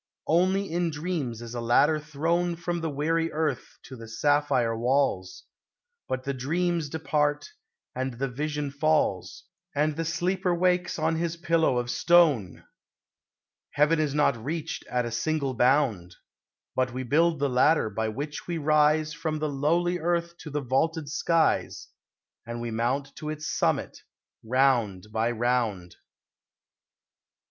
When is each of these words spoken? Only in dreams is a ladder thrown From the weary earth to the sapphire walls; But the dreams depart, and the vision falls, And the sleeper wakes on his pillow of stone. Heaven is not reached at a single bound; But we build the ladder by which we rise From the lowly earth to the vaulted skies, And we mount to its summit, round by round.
Only 0.25 0.71
in 0.71 0.89
dreams 0.89 1.43
is 1.43 1.53
a 1.53 1.61
ladder 1.61 1.99
thrown 1.99 2.55
From 2.55 2.81
the 2.81 2.89
weary 2.89 3.31
earth 3.31 3.77
to 3.83 3.95
the 3.95 4.07
sapphire 4.07 4.75
walls; 4.75 5.43
But 6.07 6.23
the 6.23 6.33
dreams 6.33 6.89
depart, 6.89 7.51
and 7.93 8.15
the 8.15 8.27
vision 8.27 8.71
falls, 8.71 9.43
And 9.75 9.95
the 9.95 10.03
sleeper 10.03 10.55
wakes 10.55 10.97
on 10.97 11.17
his 11.17 11.37
pillow 11.37 11.77
of 11.77 11.91
stone. 11.91 12.63
Heaven 13.73 13.99
is 13.99 14.15
not 14.15 14.35
reached 14.43 14.83
at 14.87 15.05
a 15.05 15.11
single 15.11 15.53
bound; 15.53 16.15
But 16.75 16.91
we 16.91 17.03
build 17.03 17.37
the 17.37 17.47
ladder 17.47 17.91
by 17.91 18.07
which 18.09 18.47
we 18.47 18.57
rise 18.57 19.13
From 19.13 19.37
the 19.37 19.49
lowly 19.49 19.99
earth 19.99 20.35
to 20.39 20.49
the 20.49 20.61
vaulted 20.61 21.09
skies, 21.09 21.89
And 22.43 22.59
we 22.59 22.71
mount 22.71 23.15
to 23.17 23.29
its 23.29 23.45
summit, 23.47 23.99
round 24.43 25.09
by 25.11 25.29
round. 25.29 25.97